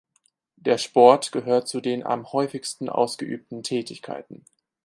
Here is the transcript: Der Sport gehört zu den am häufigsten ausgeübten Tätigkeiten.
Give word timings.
Der 0.55 0.79
Sport 0.79 1.31
gehört 1.31 1.67
zu 1.67 1.79
den 1.79 2.03
am 2.03 2.31
häufigsten 2.31 2.89
ausgeübten 2.89 3.61
Tätigkeiten. 3.61 4.43